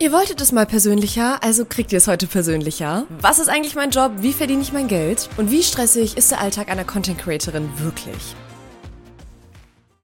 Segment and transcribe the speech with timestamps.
[0.00, 3.06] Ihr wolltet es mal persönlicher, also kriegt ihr es heute persönlicher.
[3.20, 4.12] Was ist eigentlich mein Job?
[4.18, 5.28] Wie verdiene ich mein Geld?
[5.38, 8.36] Und wie stressig ist der Alltag einer Content Creatorin wirklich?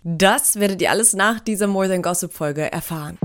[0.03, 3.19] Das werdet ihr alles nach dieser More Than Gossip Folge erfahren.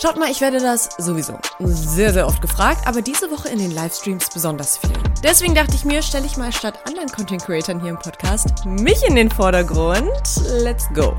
[0.00, 3.70] Schaut mal, ich werde das sowieso sehr, sehr oft gefragt, aber diese Woche in den
[3.70, 4.90] Livestreams besonders viel.
[5.22, 9.04] Deswegen dachte ich mir, stelle ich mal statt anderen Content Creatoren hier im Podcast mich
[9.06, 10.10] in den Vordergrund.
[10.62, 11.16] Let's go!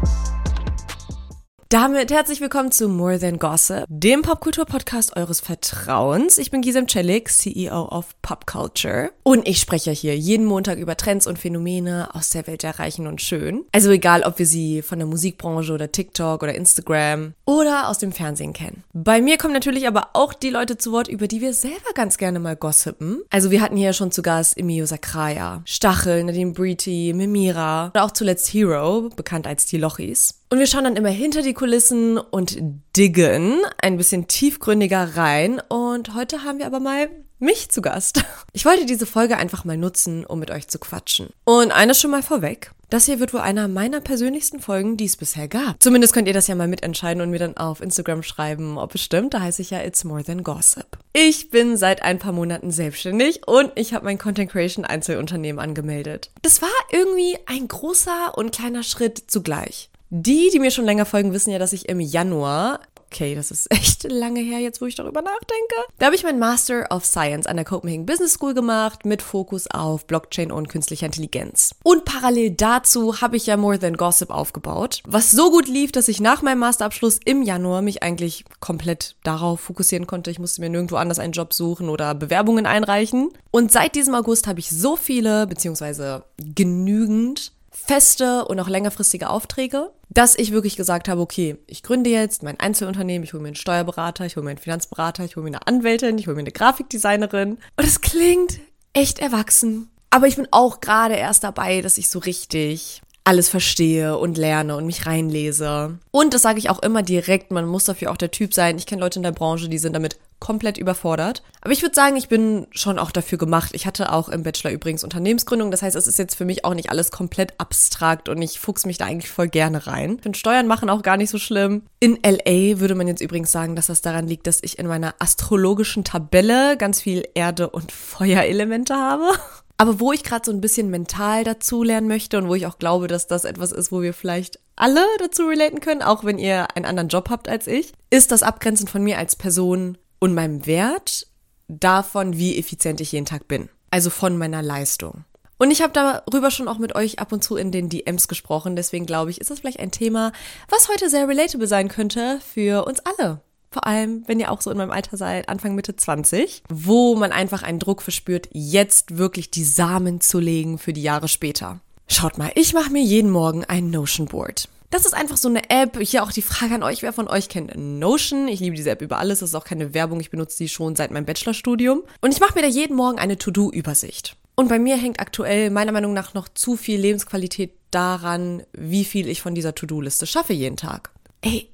[1.72, 6.40] Damit herzlich willkommen zu More Than Gossip, dem Popkultur-Podcast eures Vertrauens.
[6.40, 9.12] Ich bin Gisem Celik, CEO of Pop Culture.
[9.22, 13.06] Und ich spreche hier jeden Montag über Trends und Phänomene aus der Welt der Reichen
[13.06, 13.66] und Schön.
[13.72, 18.14] Also egal, ob wir sie von der Musikbranche oder TikTok oder Instagram oder aus dem
[18.14, 18.84] Fernsehen kennen.
[18.94, 22.18] Bei mir kommen natürlich aber auch die Leute zu Wort, über die wir selber ganz
[22.18, 23.22] gerne mal gossipen.
[23.30, 28.12] Also wir hatten hier schon zu Gast Emilio Sakraya, Stachel, Nadine Breety, Mimira oder auch
[28.12, 30.39] zuletzt Hero, bekannt als die Lochis.
[30.52, 32.58] Und wir schauen dann immer hinter die Kulissen und
[32.98, 35.62] diggen ein bisschen tiefgründiger rein.
[35.70, 38.24] Und heute haben wir aber mal mich zu Gast.
[38.52, 41.30] Ich wollte diese Folge einfach mal nutzen, um mit euch zu quatschen.
[41.46, 42.72] Und eines schon mal vorweg.
[42.90, 45.82] Das hier wird wohl einer meiner persönlichsten Folgen, die es bisher gab.
[45.84, 49.04] Zumindest könnt ihr das ja mal mitentscheiden und mir dann auf Instagram schreiben, ob es
[49.04, 49.36] stimmt.
[49.36, 50.98] Da heiße ich ja It's More Than Gossip.
[51.14, 56.32] Ich bin seit ein paar Monaten selbstständig und ich habe mein Content Creation Einzelunternehmen angemeldet.
[56.42, 59.92] Das war irgendwie ein großer und kleiner Schritt zugleich.
[60.10, 62.80] Die, die mir schon länger folgen, wissen ja, dass ich im Januar
[63.12, 65.76] okay, das ist echt lange her jetzt, wo ich darüber nachdenke.
[65.98, 69.68] Da habe ich mein Master of Science an der Copenhagen Business School gemacht mit Fokus
[69.68, 71.76] auf Blockchain und künstlicher Intelligenz.
[71.84, 76.08] Und parallel dazu habe ich ja More Than Gossip aufgebaut, was so gut lief, dass
[76.08, 80.32] ich nach meinem Masterabschluss im Januar mich eigentlich komplett darauf fokussieren konnte.
[80.32, 83.32] Ich musste mir nirgendwo anders einen Job suchen oder Bewerbungen einreichen.
[83.52, 87.54] Und seit diesem August habe ich so viele, beziehungsweise genügend
[87.90, 92.60] feste und auch längerfristige Aufträge, dass ich wirklich gesagt habe, okay, ich gründe jetzt mein
[92.60, 95.66] Einzelunternehmen, ich hole mir einen Steuerberater, ich hole mir einen Finanzberater, ich hole mir eine
[95.66, 97.58] Anwältin, ich hole mir eine Grafikdesignerin.
[97.78, 98.60] Und es klingt
[98.94, 99.90] echt erwachsen.
[100.12, 104.76] Aber ich bin auch gerade erst dabei, dass ich so richtig alles verstehe und lerne
[104.76, 106.00] und mich reinlese.
[106.10, 108.76] Und das sage ich auch immer direkt, man muss dafür auch der Typ sein.
[108.80, 111.44] Ich kenne Leute in der Branche, die sind damit komplett überfordert.
[111.62, 113.70] Aber ich würde sagen, ich bin schon auch dafür gemacht.
[113.74, 115.70] Ich hatte auch im Bachelor übrigens Unternehmensgründung.
[115.70, 118.88] Das heißt, es ist jetzt für mich auch nicht alles komplett abstrakt und ich fuchs
[118.88, 120.16] mich da eigentlich voll gerne rein.
[120.16, 121.84] Ich finde Steuern machen auch gar nicht so schlimm.
[122.00, 125.14] In LA würde man jetzt übrigens sagen, dass das daran liegt, dass ich in meiner
[125.20, 129.34] astrologischen Tabelle ganz viel Erde- und Feuerelemente habe.
[129.80, 132.80] Aber wo ich gerade so ein bisschen mental dazu lernen möchte und wo ich auch
[132.80, 136.68] glaube, dass das etwas ist, wo wir vielleicht alle dazu relaten können, auch wenn ihr
[136.76, 140.66] einen anderen Job habt als ich, ist das Abgrenzen von mir als Person und meinem
[140.66, 141.28] Wert
[141.70, 143.70] davon, wie effizient ich jeden Tag bin.
[143.90, 145.24] Also von meiner Leistung.
[145.58, 148.76] Und ich habe darüber schon auch mit euch ab und zu in den DMs gesprochen,
[148.76, 150.34] deswegen glaube ich, ist das vielleicht ein Thema,
[150.68, 153.40] was heute sehr relatable sein könnte für uns alle.
[153.72, 157.32] Vor allem, wenn ihr auch so in meinem Alter seid, Anfang Mitte 20, wo man
[157.32, 161.80] einfach einen Druck verspürt, jetzt wirklich die Samen zu legen für die Jahre später.
[162.08, 164.68] Schaut mal, ich mache mir jeden Morgen ein Notion Board.
[164.90, 166.00] Das ist einfach so eine App.
[166.00, 168.48] Hier auch die Frage an euch, wer von euch kennt Notion?
[168.48, 169.40] Ich liebe diese App über alles.
[169.40, 170.20] Das ist auch keine Werbung.
[170.20, 172.02] Ich benutze die schon seit meinem Bachelorstudium.
[172.22, 174.36] Und ich mache mir da jeden Morgen eine To-Do-Übersicht.
[174.56, 179.30] Und bei mir hängt aktuell meiner Meinung nach noch zu viel Lebensqualität daran, wie viel
[179.30, 181.12] ich von dieser To-Do-Liste schaffe jeden Tag.
[181.42, 181.70] Ey,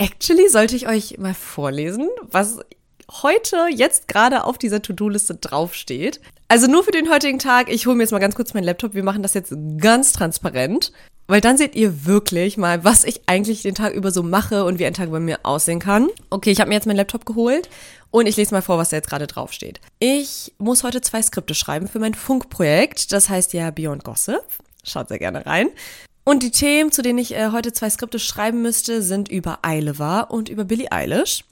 [0.00, 2.60] Actually sollte ich euch mal vorlesen, was
[3.22, 6.22] heute jetzt gerade auf dieser To-Do-Liste draufsteht.
[6.48, 8.94] Also nur für den heutigen Tag, ich hole mir jetzt mal ganz kurz meinen Laptop,
[8.94, 10.90] wir machen das jetzt ganz transparent,
[11.26, 14.78] weil dann seht ihr wirklich mal, was ich eigentlich den Tag über so mache und
[14.78, 16.08] wie ein Tag bei mir aussehen kann.
[16.30, 17.68] Okay, ich habe mir jetzt meinen Laptop geholt
[18.10, 19.82] und ich lese mal vor, was da jetzt gerade draufsteht.
[19.98, 24.40] Ich muss heute zwei Skripte schreiben für mein Funkprojekt, das heißt ja Beyond Gossip.
[24.82, 25.68] Schaut sehr gerne rein.
[26.30, 30.20] Und die Themen, zu denen ich äh, heute zwei Skripte schreiben müsste, sind über Eileva
[30.20, 31.42] und über Billie Eilish.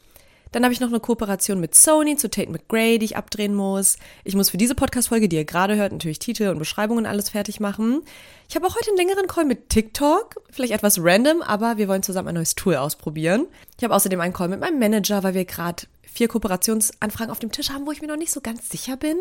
[0.53, 3.97] Dann habe ich noch eine Kooperation mit Sony zu Tate McGray, die ich abdrehen muss.
[4.23, 7.59] Ich muss für diese Podcast-Folge, die ihr gerade hört, natürlich Titel und Beschreibungen alles fertig
[7.59, 8.03] machen.
[8.49, 10.37] Ich habe auch heute einen längeren Call mit TikTok.
[10.49, 13.49] Vielleicht etwas random, aber wir wollen zusammen ein neues Tool ausprobieren.
[13.79, 17.51] Ich habe außerdem einen Call mit meinem Manager, weil wir gerade vier Kooperationsanfragen auf dem
[17.51, 19.17] Tisch haben, wo ich mir noch nicht so ganz sicher bin.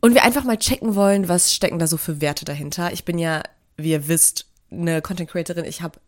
[0.00, 2.92] Und wir einfach mal checken wollen, was stecken da so für Werte dahinter.
[2.92, 3.42] Ich bin ja,
[3.76, 5.98] wie ihr wisst, eine Content Creatorin, ich habe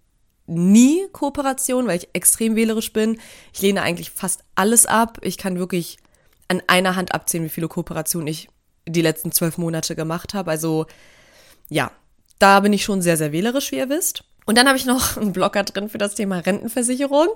[0.47, 3.21] nie Kooperation, weil ich extrem wählerisch bin.
[3.53, 5.19] Ich lehne eigentlich fast alles ab.
[5.23, 5.99] Ich kann wirklich
[6.49, 8.49] an einer Hand abzählen, wie viele Kooperationen ich
[8.87, 10.51] die letzten zwölf Monate gemacht habe.
[10.51, 10.87] Also
[11.69, 11.93] ja,
[12.39, 14.25] da bin ich schon sehr, sehr wählerisch, wie ihr wisst.
[14.45, 17.29] Und dann habe ich noch einen Blocker drin für das Thema Rentenversicherung,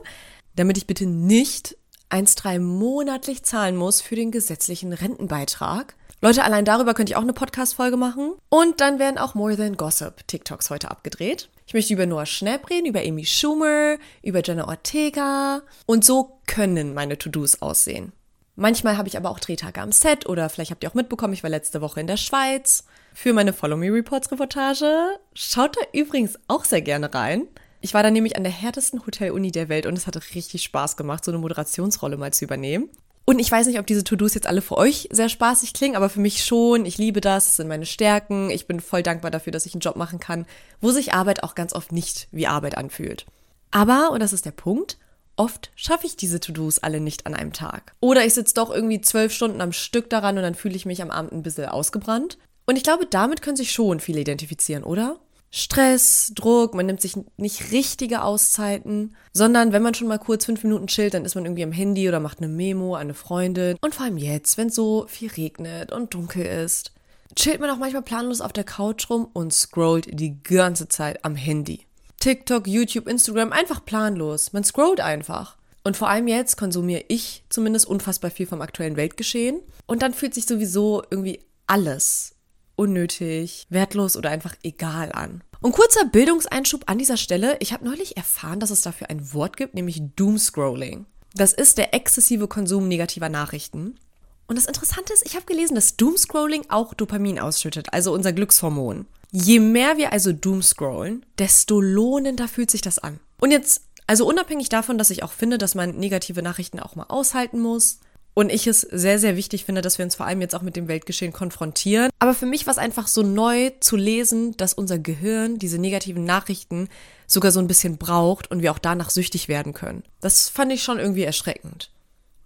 [0.57, 1.77] damit ich bitte nicht
[2.11, 5.96] 1,3 monatlich zahlen muss für den gesetzlichen Rentenbeitrag.
[6.23, 8.33] Leute, allein darüber könnte ich auch eine Podcast-Folge machen.
[8.49, 11.51] Und dann werden auch More Than Gossip TikToks heute abgedreht.
[11.67, 15.61] Ich möchte über Noah Schnapp reden, über Amy Schumer, über Jenna Ortega.
[15.85, 18.13] Und so können meine To-Dos aussehen.
[18.55, 21.43] Manchmal habe ich aber auch Drehtage am Set oder vielleicht habt ihr auch mitbekommen, ich
[21.43, 25.19] war letzte Woche in der Schweiz für meine Follow Me Reports Reportage.
[25.35, 27.47] Schaut da übrigens auch sehr gerne rein.
[27.83, 30.97] Ich war da nämlich an der härtesten Hotel-Uni der Welt und es hatte richtig Spaß
[30.97, 32.89] gemacht, so eine Moderationsrolle mal zu übernehmen.
[33.29, 36.09] Und ich weiß nicht, ob diese To-Dos jetzt alle für euch sehr spaßig klingen, aber
[36.09, 36.87] für mich schon.
[36.87, 38.51] Ich liebe das, es sind meine Stärken.
[38.51, 40.47] Ich bin voll dankbar dafür, dass ich einen Job machen kann,
[40.81, 43.27] wo sich Arbeit auch ganz oft nicht wie Arbeit anfühlt.
[43.73, 44.97] Aber, und das ist der Punkt,
[45.35, 47.95] oft schaffe ich diese To-Dos alle nicht an einem Tag.
[47.99, 51.03] Oder ich sitze doch irgendwie zwölf Stunden am Stück daran und dann fühle ich mich
[51.03, 52.39] am Abend ein bisschen ausgebrannt.
[52.65, 55.19] Und ich glaube, damit können sich schon viele identifizieren, oder?
[55.59, 60.63] Stress, Druck, man nimmt sich nicht richtige Auszeiten, sondern wenn man schon mal kurz fünf
[60.63, 63.79] Minuten chillt, dann ist man irgendwie am Handy oder macht eine Memo an eine Freundin.
[63.81, 66.93] Und vor allem jetzt, wenn so viel regnet und dunkel ist,
[67.37, 71.37] chillt man auch manchmal planlos auf der Couch rum und scrollt die ganze Zeit am
[71.37, 71.87] Handy.
[72.21, 74.53] TikTok, YouTube, Instagram, einfach planlos.
[74.53, 75.57] Man scrollt einfach.
[75.85, 79.61] Und vor allem jetzt konsumiere ich zumindest unfassbar viel vom aktuellen Weltgeschehen.
[79.87, 82.37] Und dann fühlt sich sowieso irgendwie alles
[82.77, 85.43] unnötig, wertlos oder einfach egal an.
[85.61, 87.57] Und kurzer Bildungseinschub an dieser Stelle.
[87.61, 91.07] Ich habe neulich erfahren, dass es dafür ein Wort gibt, nämlich Doomscrolling.
[91.35, 93.99] Das ist der exzessive Konsum negativer Nachrichten.
[94.47, 99.07] Und das Interessante ist, ich habe gelesen, dass Doomscrolling auch Dopamin ausschüttet, also unser Glückshormon.
[99.33, 103.19] Je mehr wir also Doomscrollen, desto lohnender fühlt sich das an.
[103.39, 107.07] Und jetzt, also unabhängig davon, dass ich auch finde, dass man negative Nachrichten auch mal
[107.09, 107.99] aushalten muss,
[108.39, 110.77] und ich es sehr, sehr wichtig finde, dass wir uns vor allem jetzt auch mit
[110.77, 112.11] dem Weltgeschehen konfrontieren.
[112.19, 116.25] Aber für mich war es einfach so neu zu lesen, dass unser Gehirn diese negativen
[116.25, 116.91] Nachrichten
[117.27, 120.03] sogar so ein bisschen braucht und wir auch danach süchtig werden können.
[120.21, 121.91] Das fand ich schon irgendwie erschreckend.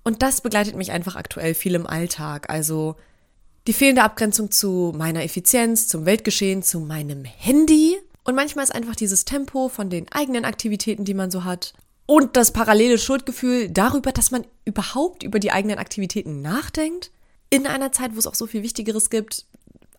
[0.05, 2.49] Und das begleitet mich einfach aktuell viel im Alltag.
[2.51, 2.95] Also
[3.67, 7.99] die fehlende Abgrenzung zu meiner Effizienz, zum Weltgeschehen, zu meinem Handy.
[8.23, 11.75] Und manchmal ist einfach dieses Tempo von den eigenen Aktivitäten, die man so hat,
[12.11, 17.13] und das parallele Schuldgefühl darüber, dass man überhaupt über die eigenen Aktivitäten nachdenkt,
[17.51, 19.47] in einer Zeit, wo es auch so viel Wichtigeres gibt,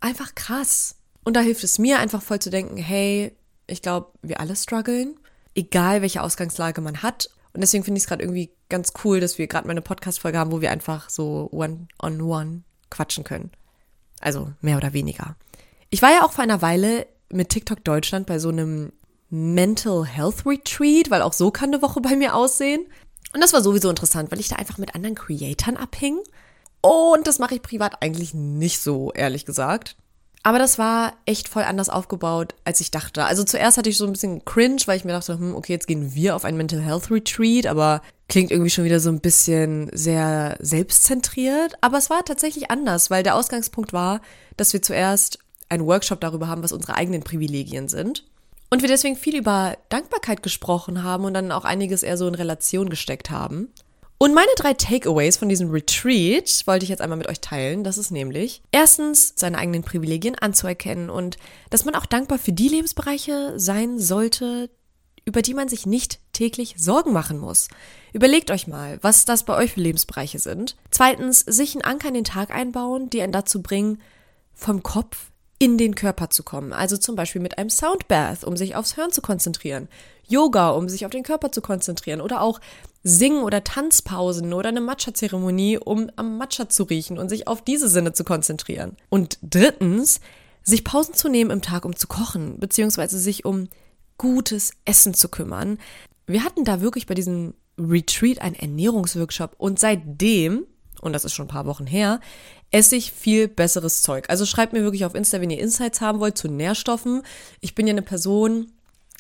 [0.02, 0.98] einfach krass.
[1.24, 3.34] Und da hilft es mir einfach voll zu denken, hey,
[3.66, 5.16] ich glaube, wir alle strugglen,
[5.56, 7.30] egal welche Ausgangslage man hat.
[7.54, 10.38] Und deswegen finde ich es gerade irgendwie ganz cool, dass wir gerade mal eine Podcast-Folge
[10.38, 13.52] haben, wo wir einfach so one-on-one -on -one quatschen können.
[14.20, 15.38] Also mehr oder weniger.
[15.90, 18.92] Ich war ja auch vor einer Weile mit TikTok Deutschland bei so einem
[19.32, 22.86] Mental Health Retreat, weil auch so kann eine Woche bei mir aussehen.
[23.34, 26.20] Und das war sowieso interessant, weil ich da einfach mit anderen Creatoren abhing.
[26.82, 29.96] Und das mache ich privat eigentlich nicht so, ehrlich gesagt.
[30.44, 33.26] Aber das war echt voll anders aufgebaut, als ich dachte.
[33.26, 35.88] Also zuerst hatte ich so ein bisschen cringe, weil ich mir dachte, hm, okay, jetzt
[35.88, 39.90] gehen wir auf ein Mental Health Retreat, aber klingt irgendwie schon wieder so ein bisschen
[39.94, 41.76] sehr selbstzentriert.
[41.82, 44.22] Aber es war tatsächlich anders, weil der Ausgangspunkt war,
[44.58, 45.38] dass wir zuerst
[45.70, 48.26] einen Workshop darüber haben, was unsere eigenen Privilegien sind.
[48.74, 52.36] Und wir deswegen viel über Dankbarkeit gesprochen haben und dann auch einiges eher so in
[52.36, 53.68] Relation gesteckt haben.
[54.18, 57.84] Und meine drei Takeaways von diesem Retreat wollte ich jetzt einmal mit euch teilen.
[57.84, 61.36] Das ist nämlich, erstens, seine eigenen Privilegien anzuerkennen und
[61.70, 64.70] dass man auch dankbar für die Lebensbereiche sein sollte,
[65.26, 67.68] über die man sich nicht täglich Sorgen machen muss.
[68.14, 70.78] Überlegt euch mal, was das bei euch für Lebensbereiche sind.
[70.92, 74.02] Zweitens, sich einen Anker in den Tag einbauen, die einen dazu bringen,
[74.54, 75.31] vom Kopf
[75.62, 76.74] in den Körper zu kommen.
[76.74, 79.90] Also zum Beispiel mit einem Soundbath, um sich aufs Hören zu konzentrieren.
[80.28, 82.20] Yoga, um sich auf den Körper zu konzentrieren.
[82.20, 82.60] Oder auch
[83.04, 87.90] Sing- oder Tanzpausen oder eine Matcha-Zeremonie, um am Matcha zu riechen und sich auf diese
[87.90, 88.98] Sinne zu konzentrieren.
[89.10, 90.20] Und drittens,
[90.64, 93.70] sich Pausen zu nehmen im Tag, um zu kochen, beziehungsweise sich um
[94.18, 95.78] gutes Essen zu kümmern.
[96.26, 100.66] Wir hatten da wirklich bei diesem Retreat einen Ernährungsworkshop und seitdem
[101.02, 102.20] und das ist schon ein paar Wochen her,
[102.72, 104.26] esse ich viel besseres Zeug.
[104.30, 107.24] Also schreibt mir wirklich auf Insta, wenn ihr Insights haben wollt zu Nährstoffen.
[107.60, 108.72] Ich bin ja eine Person,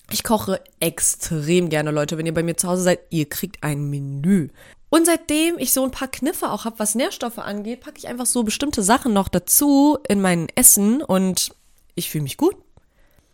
[0.10, 2.17] ich koche extrem gerne, Leute.
[2.17, 4.50] Wenn ihr bei mir zu Hause seid, ihr kriegt ein Menü.
[4.89, 8.25] Und seitdem ich so ein paar Kniffe auch habe, was Nährstoffe angeht, packe ich einfach
[8.25, 11.55] so bestimmte Sachen noch dazu in mein Essen und
[11.96, 12.55] ich fühle mich gut.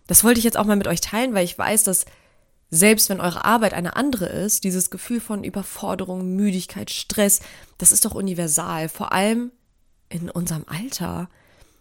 [0.05, 2.05] Das wollte ich jetzt auch mal mit euch teilen, weil ich weiß, dass
[2.69, 7.39] selbst wenn eure Arbeit eine andere ist, dieses Gefühl von Überforderung, Müdigkeit, Stress,
[7.77, 9.51] das ist doch universal, vor allem
[10.09, 11.29] in unserem Alter.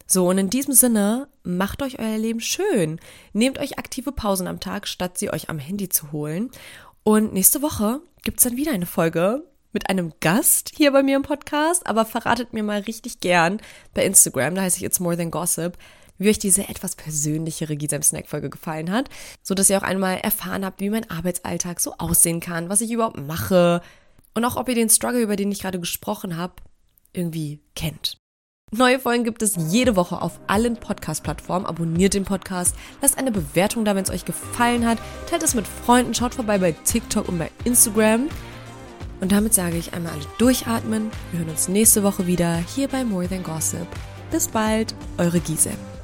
[0.07, 3.01] So, und in diesem Sinne, macht euch euer Leben schön.
[3.33, 6.51] Nehmt euch aktive Pausen am Tag, statt sie euch am Handy zu holen.
[7.03, 11.23] Und nächste Woche gibt's dann wieder eine Folge mit einem Gast hier bei mir im
[11.23, 13.61] Podcast, aber verratet mir mal richtig gern
[13.95, 15.77] bei Instagram, da heiße ich It's More Than Gossip,
[16.19, 19.11] wie euch diese etwas persönlichere Gisem Snack Folge gefallen hat,
[19.43, 22.91] so dass ihr auch einmal erfahren habt, wie mein Arbeitsalltag so aussehen kann, was ich
[22.91, 23.83] überhaupt mache
[24.35, 26.55] und auch ob ihr den Struggle, über den ich gerade gesprochen habe,
[27.17, 28.19] irgendwie kennt.
[28.73, 31.67] Neue Folgen gibt es jede Woche auf allen Podcast-Plattformen.
[31.67, 34.99] Abonniert den Podcast, lasst eine Bewertung da, wenn es euch gefallen hat.
[35.31, 38.29] Teilt es mit Freunden, schaut vorbei bei TikTok und bei Instagram.
[39.21, 41.11] Und damit sage ich einmal alle durchatmen.
[41.31, 43.87] Wir hören uns nächste Woche wieder hier bei More Than Gossip.
[44.31, 45.96] Bis bald, eure Giselle.